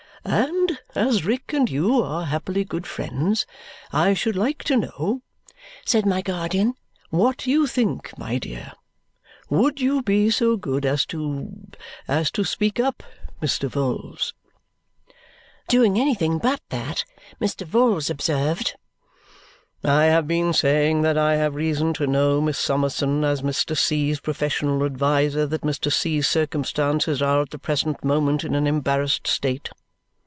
"And 0.23 0.77
as 0.93 1.25
Rick 1.25 1.51
and 1.51 1.67
you 1.67 1.99
are 2.03 2.25
happily 2.25 2.63
good 2.63 2.85
friends, 2.85 3.47
I 3.91 4.13
should 4.13 4.35
like 4.35 4.63
to 4.65 4.77
know," 4.77 5.23
said 5.83 6.05
my 6.05 6.21
guardian, 6.21 6.75
"what 7.09 7.47
you 7.47 7.65
think, 7.65 8.13
my 8.19 8.37
dear. 8.37 8.73
Would 9.49 9.81
you 9.81 10.03
be 10.03 10.29
so 10.29 10.57
good 10.57 10.85
as 10.85 11.07
to 11.07 11.51
as 12.07 12.29
to 12.31 12.43
speak 12.43 12.79
up, 12.79 13.01
Mr. 13.41 13.67
Vholes?" 13.67 14.33
Doing 15.67 15.99
anything 15.99 16.37
but 16.37 16.61
that, 16.69 17.03
Mr. 17.41 17.65
Vholes 17.65 18.11
observed, 18.11 18.75
"I 19.83 20.03
have 20.05 20.27
been 20.27 20.53
saying 20.53 21.01
that 21.01 21.17
I 21.17 21.37
have 21.37 21.55
reason 21.55 21.93
to 21.95 22.05
know, 22.05 22.39
Miss 22.41 22.59
Summerson, 22.59 23.23
as 23.23 23.41
Mr. 23.41 23.75
C.'s 23.75 24.19
professional 24.19 24.83
adviser, 24.85 25.47
that 25.47 25.61
Mr. 25.61 25.91
C.'s 25.91 26.27
circumstances 26.27 27.23
are 27.23 27.41
at 27.41 27.49
the 27.49 27.57
present 27.57 28.03
moment 28.03 28.43
in 28.43 28.53
an 28.53 28.67
embarrassed 28.67 29.25
state. 29.25 29.71